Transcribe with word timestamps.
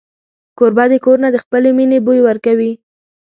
کوربه 0.57 0.85
د 0.91 0.93
کور 1.05 1.17
نه 1.23 1.29
د 1.33 1.37
خپلې 1.43 1.69
مینې 1.77 1.97
بوی 2.05 2.19
ورکوي. 2.27 2.71